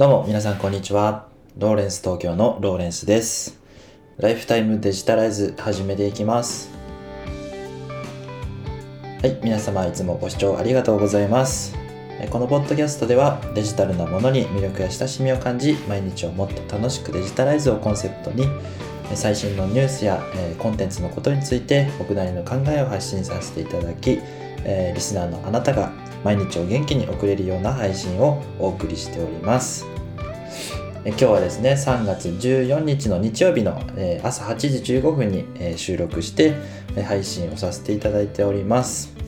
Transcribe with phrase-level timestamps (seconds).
[0.00, 1.28] どうも皆さんこんにちは。
[1.58, 3.60] ローレンス東京のローレンスです。
[4.16, 6.70] ライフタイムデジタライズ始めていきます。
[9.22, 11.76] はい、皆様いつもご視聴ありがとうございます。
[12.18, 18.46] えこのポッドキャストではデジタルなものに魅力や親しみを感じ、毎日をもっと楽しくデジタライズをコンセプトに、
[19.14, 20.22] 最新のニュースや、
[20.58, 24.20] コンテンツのことについて僕なりの考えを発信させていただき、
[24.94, 25.92] リスナーのあなたが
[26.24, 29.86] 毎日を元気に送れるような配信をお送りしております。
[31.04, 33.80] 今日はですね3月14日の日曜日の、
[34.22, 35.44] 朝8時15分に、
[35.76, 36.54] 収録して、
[37.04, 39.20] 配信をさせていただいております。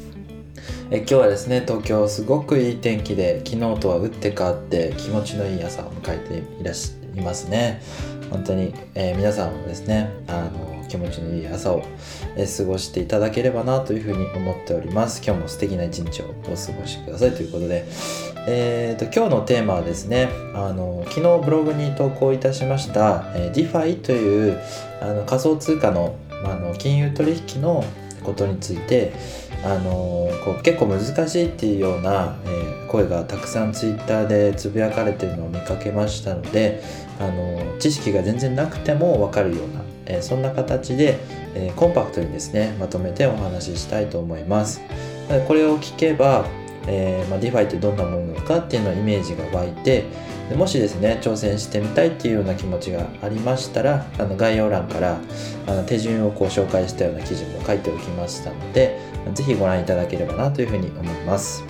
[0.94, 7.80] え今日はですね東京すごくいい天気で昨日とは打って変わって気持ちのいい朝を迎えていらっしゃいますね
[8.32, 11.82] 本当に、えー皆さんもですねあの気持ちのいい朝を、
[12.36, 15.22] え過ごしていただければなというふうに思っております。
[15.24, 17.32] 今日も素敵な一日をお過ごしください。
[17.32, 17.86] ということで
[18.46, 24.60] えー、と今日のテーマはですねあの昨日ブログに投稿いたしました、えー、DeFi という
[25.00, 27.84] あの仮想通貨のあの金融取引の
[28.22, 29.12] ことについて
[29.64, 36.82] あのこう結構難しいっていうような、えー声がたくさんツイッターでつぶやかれてるのを見かけましたので
[37.18, 41.18] あの知識が全然なくても分かるような、えーそんな形で、
[41.54, 44.82] えーコンパクトにですねまとめてお話ししたいと思います。
[45.48, 46.44] これを聞けば
[46.86, 50.04] えーまあ、DeFi ってどんなものなのかっていうのをイメージが湧いて
[50.48, 55.18] でもしですね挑戦してみたいっていうような気持ちがありましたらあの概要欄から
[55.66, 58.98] あの手順をこう紹介したような記事も書いておきましたので
[59.34, 61.64] ぜひご覧いただければなというふうに思います。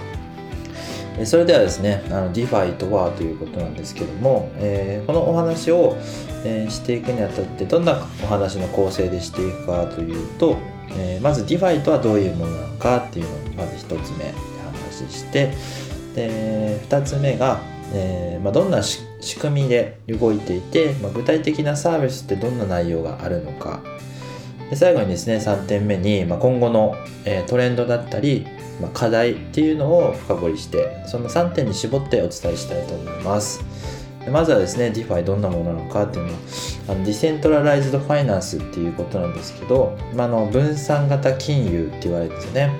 [1.27, 5.97] それではですね DeFi とはということなんですけども、えーこのお話を、
[6.45, 10.57] えーしていくにあたってどんなお話の構成でしていくかというと、
[10.97, 14.33] えーまず DeFi とはどういうものなのかっていうのをまず1つ目で
[14.89, 15.53] 話して
[16.15, 17.61] で2つ目が、
[17.95, 19.05] えーまあ、どんな仕
[19.39, 23.81] 組みで動いていて、まあ、具体的なサービスってどんな内容があるのか。
[24.71, 28.47] で最後にですね3点目に、まあ、今後の、えートレンドだったり、
[28.81, 33.63] ま、課題っていうのを深掘りしてその3点に絞ってお伝えしたいと思います。
[34.31, 36.39] まずはですね DeFi どんなものなのかっていうのは
[36.89, 42.71] あの decentralized finance っていうことなんですけど、まあ、の分散型金融って言われるんですよね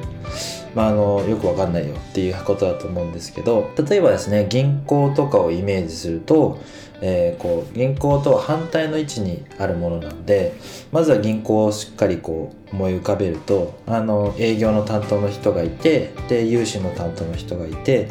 [0.75, 6.61] まあ、あのよくわかんないよっていうことだと思うんですけど例えばですね銀行とかをイメージすると、
[7.01, 10.55] えーこう銀行とは反対の位置にあるものなので
[10.93, 18.09] まずは銀行をしっかりこう思い浮かべるとあの営業の担当の人がいてで融資の担当の人がいて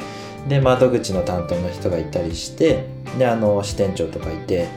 [0.47, 2.85] で窓口の担当の人がいたりして
[3.17, 4.67] であの支店長とかいて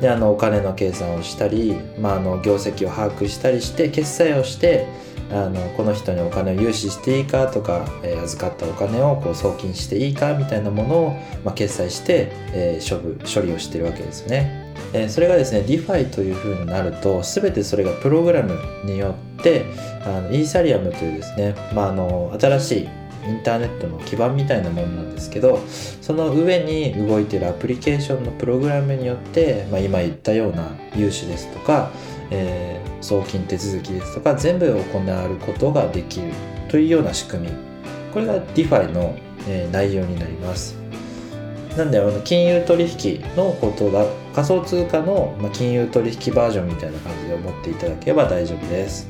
[0.00, 4.86] であのお金の計算をしたり、まあ、あの業績を把握したりして決済をして
[5.32, 11.10] あのこの人にお金を融資していいかとか、えー預かったお金をこう送金していいかみたいなものを、
[11.44, 14.74] まあ、決済して、えー処分処理をしてるわけですね。
[14.92, 19.66] えーそれがですね DeFi というふうになると全てそれがプログラムによって
[20.04, 22.88] あのイーサリアムというですね、まあ、あの新しい
[23.28, 25.60] インターネットの基盤みたいなものなんですけど
[26.00, 31.90] その上に動いているアプリケーションのプログラムによって、まあ、今言ったような融資ですとか、
[32.30, 36.32] えー送金手続きですとか全部行われることができる
[36.68, 37.52] というような仕組み。
[38.12, 39.16] これが DeFi の、
[39.48, 40.76] えー内容になります。
[41.76, 44.04] なんであの金融取引のことだ
[44.34, 49.08] 仮想通貨の、まあ、金融取引バージョンみたいな感じで思っていただければ大丈夫です。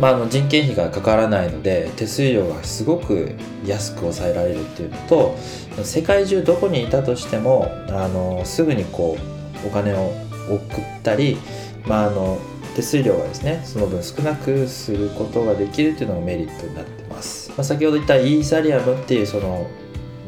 [0.00, 3.34] まあ、あの人件費がかからないので手数料がすごく
[3.64, 5.36] 安く抑えられるっていうのと
[5.84, 9.16] 世界中どこにいたとしてもあのすぐにこ
[9.64, 10.12] うお金を
[10.48, 11.38] 送ったり、
[11.86, 12.38] まあ、あの
[12.74, 19.70] 手数料がですねその分少なくすることができるっていうのがメリットになってます、まあ、先ほど言ったイーサリアムっていうその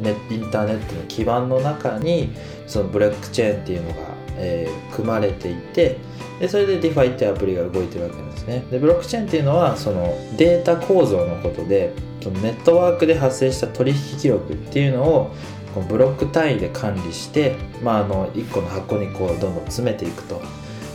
[0.00, 2.32] ネインターネットの基盤の中に
[2.66, 3.96] そのブロックチェーンっていうのが、
[4.36, 5.96] えー組まれていて
[6.40, 8.64] でそれで DeFi っていうアプリが動いてるわけなんですね。
[8.70, 15.34] でブロックチェーンっていうのはそのデータ構造のことでそのネットワークで発生した取引記録っていうのを
[15.74, 20.40] こうブロック単位で管理して、まあ、あの1個の箱にこうどんどん詰めていくと。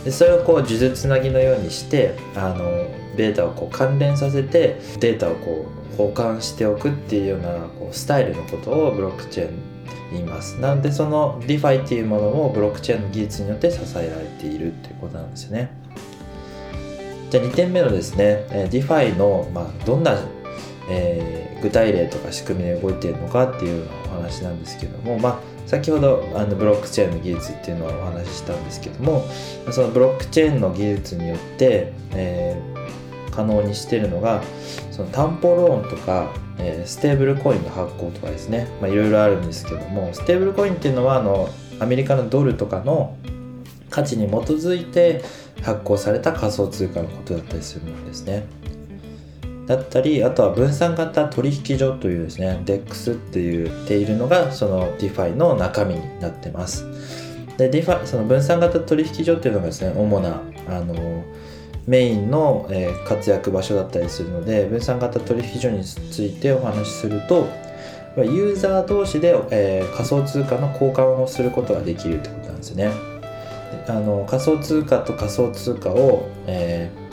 [0.04, 2.64] でそれをこう数珠つなぎのようにしてあの
[3.16, 9.54] データをこう関連させてデータをこう保管しておくっていうようなこうスタイルのことをブロックチェーン
[10.12, 10.60] 言います。
[10.60, 15.70] なのでその DeFi っていうものもブロックチェーンの技術によって支えられているっていうことなんですよね。
[17.30, 20.16] じゃあ2点目のですね DeFi の、まあ、どんな、
[20.88, 29.24] えー具体例とか仕組みで動いているのかっていうようなお話なんですけども、まあ、先ほどあのブロックチェーンの技術っていうのはお話ししたんですけども
[29.70, 32.74] そのブロックチェーンの技術によって、えー
[33.34, 34.42] 可能にしてるのが
[34.92, 41.48] その担保ローンとか、えーステーブルコインの発行とかですね、いろいろあるんですけどもステーブルコインっていうのはあの
[41.80, 43.16] アメリカのドルとかの
[43.90, 45.22] 価値に基づいて
[45.62, 48.46] 発行された仮想通貨のことだったりするんですね。
[49.66, 56.84] だったりあとは分散型取引所というですね DEX って言っているのがその DeFi の中身になってます。
[57.56, 61.24] で DeFi その分散型取引所っていうのがですね主なあの
[61.86, 67.46] メインの、えー、活躍場所だったりするので分散型取引所についてお話しすると
[68.16, 72.90] ユーザー同士で、えー、仮想通貨の交換をすることができるってことなんですね。
[73.88, 77.03] あの仮想通貨と仮想通貨を、えー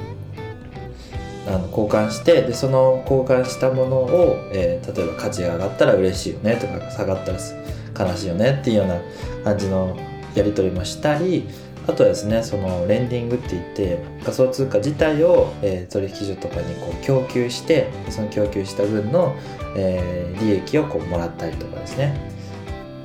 [1.47, 9.01] あの交換してでその交換したものを、えー、例えば価値が上がったら嬉しいよねとか下がったら悲しいよねっていうような
[9.43, 9.97] 感じの
[10.35, 11.47] やり取りもしたり
[11.87, 19.35] あとはですねそのレンディングって言って仮想通貨自体を、えー、取引所とかにこう供給してその供給した分の、
[19.75, 22.31] えー、利益をこうもらったりとかですね。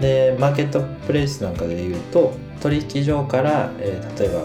[0.00, 4.42] でマーケットプレイスなんかで言うと取引所から、えー、例えば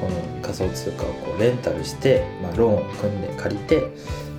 [0.00, 3.90] この仮想通貨をこうレンタルして、まあ、ローンを組んで借りて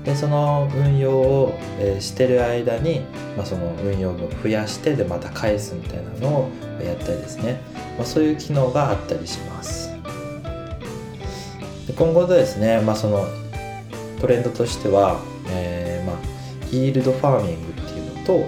[0.03, 3.01] でその運用を、えー、してる間に、
[3.37, 6.49] まあ、その運用分増やしてでまた返すみたいなのを
[6.83, 7.61] やったりですね、
[7.97, 9.91] まあ、そういう機能があったりします。
[11.87, 13.27] で今後ですね、まあ、その
[14.19, 15.19] トレンドとしては、
[15.49, 16.15] えーまあ、
[16.71, 18.45] yield farming っていうのと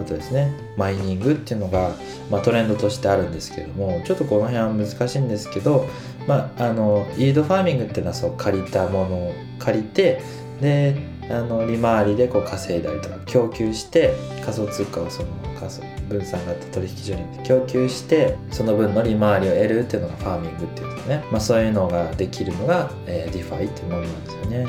[0.00, 1.94] あとですねマイニングっていうのが、
[2.30, 5.86] まあ、トレンドとしてあるんですけどもちょっとこの辺は難しいんですけど、
[6.26, 10.20] まあ、あの yield farming っていうのはそう借りたものを借りて
[10.60, 10.96] で
[11.30, 15.28] あの利回りでこう稼いだりとか供給して仮想通貨をその
[15.58, 24.66] 仮想分散型取引所に供給してその分の利回りを得るっていうのが farming っていうですね、まあ、そういうのができるのが、えー、 DeFi っていうものなんですよね。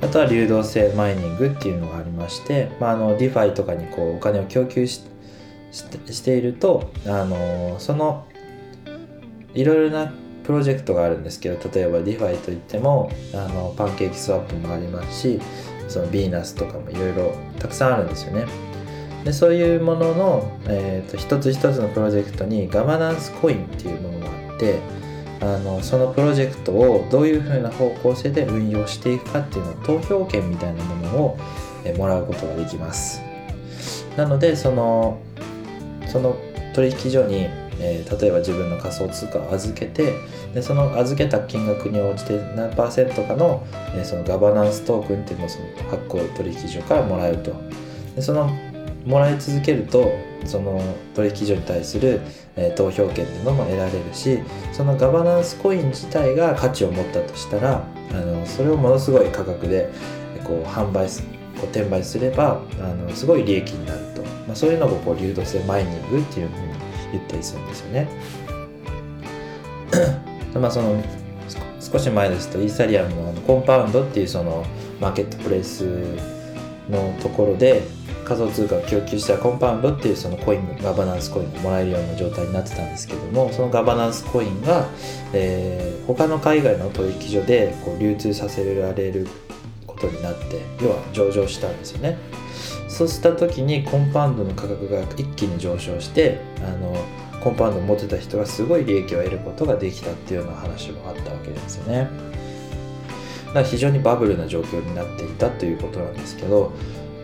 [0.00, 5.02] あとは流動性マイニングっていうのがありまして、まあ、あの DeFi とかにこうお金を供給し
[5.72, 8.28] しているとあのその
[9.54, 10.12] いろいろな
[10.44, 15.40] プロジェクトがあるんですけど例えば DeFi といってもあの PancakeSwap もありますし
[15.88, 18.46] その Venus とかもいろいろたくさんあるんですよね。
[19.24, 24.80] でそういうものの、えーと、一つ一つのプロジェクトにガバナンスコインっていうものがあって
[25.40, 31.38] あのそのプロジェクトをどういうふうな方向性で運用していくかっていうの投票権みたいなものを、
[31.84, 33.22] えもらうことができます。
[34.16, 35.18] なのでその
[36.06, 36.36] その
[36.74, 37.48] 取引所に
[37.80, 40.14] えー、例えば自分の仮想通貨を預けて
[40.54, 47.52] でその預けた金額に応じて何パーセントかの,、えー、そのガバナンストークンっていうのをその発行取引所からもらえると。
[48.14, 48.50] でその
[49.04, 50.12] もらい続けると
[50.46, 50.80] その
[51.14, 52.20] 取引所に対する、
[52.56, 54.38] えー、投票権っていうのも得られるし
[54.72, 59.90] そのガバナンスコイン自体が価値を持ったとしたらあのそれをものすごい価格で
[60.44, 66.73] こう販売すこう転売すればあのすごい利益になると、まあ、そういうのをこう流動性マイニングっていうふうに
[67.16, 68.08] 言ったりするんですよね。
[70.60, 71.02] まあその
[71.80, 74.64] 少し前ですとイーサリアムのコンパウンドっていうその
[75.00, 75.84] マーケットプレイス
[76.90, 77.82] のところで
[78.24, 84.88] 仮想通貨を供給したコンパウンドっていうそのコインガバナンスコインがもらえるような状態になってたんですけどもそのガバナンスコインが、
[85.32, 89.28] えー、他の海外の取引所でこう流通させられる
[89.94, 92.18] ことになって要は上場したんですよね。
[92.88, 96.94] そうした時にコンパウンドの価格が一気に上昇してあの
[97.40, 102.08] コンパウンドを持ってた人がすごい利益を得ることができたっていうような話もあったわけですよね
[103.46, 106.72] だから非常にバブルな状況になっていたということなんですけど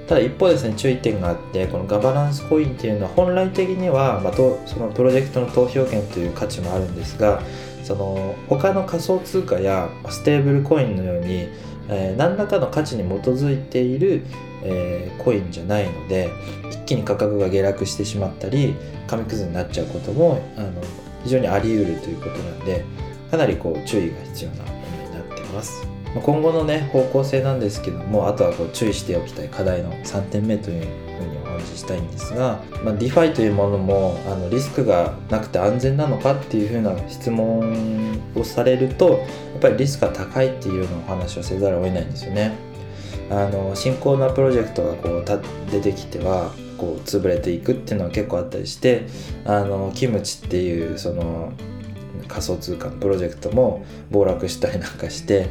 [0.08, 7.40] ただ一方ですね注意点があってこのガバナンスコインっていうのは本来的には、まあ、そのプロジェクトの投票権という価値もあるんですが
[7.90, 11.48] その他の仮想通貨やステーブルコインのように、
[11.88, 14.22] えー、何らかの価値に基づいている
[14.62, 16.30] えー、コインじゃないので
[16.70, 18.74] 一気に価格が下落してしまったり
[19.06, 20.70] 紙くずになっちゃうこともあの
[21.24, 22.84] 非常にあり得るということなんで
[23.30, 24.74] かなりこう注意が必要なもの
[25.08, 30.86] になっています今後のね方向性なんですけどもあとはこう注意しておきたい課題の3点目という
[31.60, 39.16] 話ししたいんですが、まあ、DeFi というものもあのリスクがなくて安全なのかっていうふうな質問をされるとや
[39.56, 42.52] っぱりリスクが高いっていうようなお話をせざるを得ないんですよね。
[43.30, 45.24] あの新興なプロジェクトがこう
[45.70, 49.06] 出てきてはこう潰れていくっていうのは結構あったりして
[49.44, 51.52] あのキムチっていうその
[52.26, 55.48] 仮想通貨のプロジェクトも暴落したりなんかして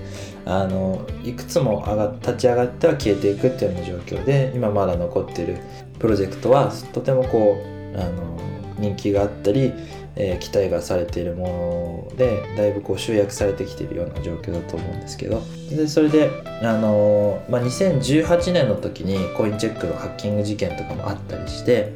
[0.50, 5.58] あのいくつも上が立ち上がっては消えていくっていうような状況で今まだ残ってる
[6.00, 7.58] プロジェクトはとてもこ
[7.94, 8.40] うあの
[8.80, 9.74] 人気があったり
[10.16, 15.42] えー、期待がされているものでだいぶこう集約されてきているような状況だと思うんですけど。
[15.70, 16.30] でそれで、
[16.62, 21.94] あのー、まあ、2018年の時にコインチェックのハッキング事件とかもあったりして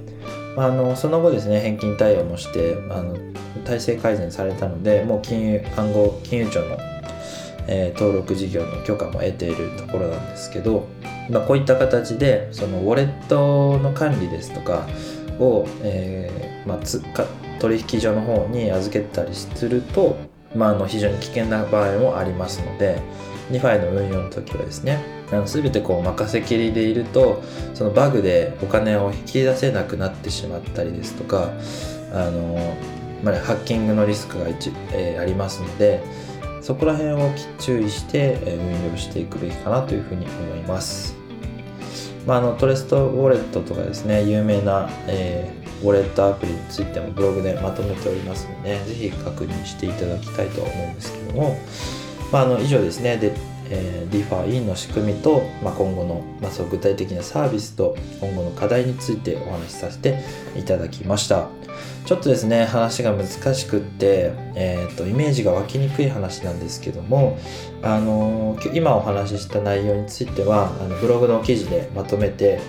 [0.56, 3.18] まあのその後ですね返金対応もしてあの
[3.66, 6.78] 体制改善されたのでもう金融暗号金融庁の、
[7.68, 10.88] えー、登録事業の許可も得ているところなんですけど、
[11.30, 14.88] まあ、こういった形でそのウォレットの管理ですとか
[15.40, 17.26] を、えーまあ、つか
[17.60, 20.18] 取引所の方に預けたりすると、
[20.56, 23.02] まあ、あの非常に危険な場合もありますので
[23.52, 25.00] DeFi の運用の時はですね
[25.32, 27.42] あの全てこう任せきりでいると
[27.74, 31.52] そのバグでお金を引き出せなくなってしまったりですとか
[32.14, 32.76] あの、
[33.24, 36.02] まあ、ハッキングのリスクが、えー、ありますので
[36.64, 37.30] そこら辺を
[37.60, 41.14] 注意して、運用していくべきかなというふうに思います。
[42.26, 51.58] まあ、あのトレストウォレットとかですね有名な、えー、ウォレットアプリについてもブログでまとめておりますので是非確認していただきたいと思うんですけども、
[52.32, 53.36] まあ、あの以上ですねで、
[53.74, 60.20] えー、DeFi の仕組みと、まあ、今後の、まあ、そう具体的なサービスと今後の課題についてお話しさせて
[60.56, 61.48] いただきました。
[62.06, 67.40] ちょっとですね話が難しくって、えーと、イメージが湧きにくい話なんですけども、
[67.82, 72.60] あのー、今お話しした内容についてはあのブログの記事でまとめて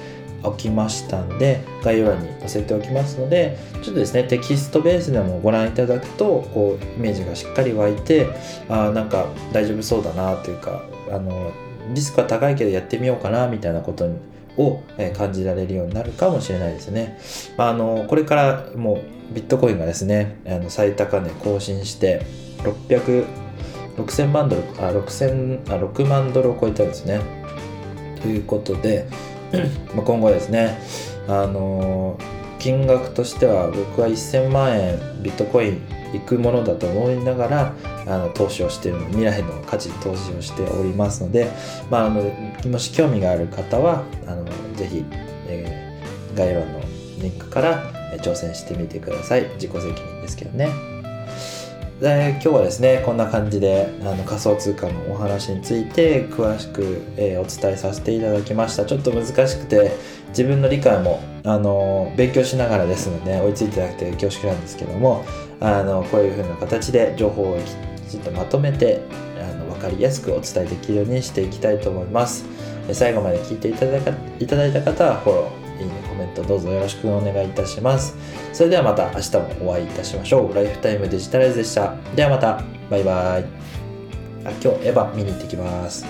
[0.45, 8.29] おきましたんで概要欄に載せておきますのでちょっとですねテキストベースでもご覧いただくとこうイメージがしっかり湧いて
[8.69, 11.53] あなんか大丈夫そうだなというかあの
[11.93, 14.09] リスクは高いけどやってみようかなみたいなこと
[14.57, 14.83] を
[15.17, 17.19] 感じられるようになるかもしれないですね。
[17.57, 18.95] あのこれからも
[19.31, 22.25] うビットコインがですねあの最高値更新して
[22.63, 23.27] 600
[23.97, 27.21] 6000万ドルあ6000あ6万ドルを超えたんですね。
[28.21, 29.07] ということで
[29.95, 30.79] ま今後ですね、
[31.29, 32.19] あの
[32.59, 35.83] 金額としては僕は1000万円ビットコイン
[36.13, 37.73] いくものだと思いながら
[38.07, 41.51] あの投資をしている未来の価値投資をしておりますので、
[41.91, 42.23] まあ、あの
[42.71, 44.45] もし興味がある方はあの
[44.77, 45.05] ぜひ、
[45.49, 46.81] えー、概要欄の
[47.21, 47.83] リンクから
[48.19, 50.69] 挑戦してみてください自己責任ですけどね。
[52.01, 59.93] で今日はですねこんな感じであの仮想通貨のお話について詳しく、えー、お伝えさせていただきましたちょっと難しくて
[60.29, 65.25] 自分の理解もあの勉強しながらですので追いついてなくて恐縮なんですけども
[65.61, 67.59] あのこういう風な形で情報を
[68.15, 69.03] きちんとまとめて
[69.41, 72.45] あの分かりやすくお伝えできるようにしていきたいと思います
[72.93, 78.15] 最後まで聞いていただいただいた方はフォローいいね、コメントどうぞよろしくお願いいたします。
[78.53, 80.55] それではまた明日もお会いいたしましょう。
[80.55, 81.97] ライフタイムデジタライズでした。
[82.15, 83.45] ではまた、バイバイ。
[84.45, 86.07] あ今日エヴァ見に行ってきます。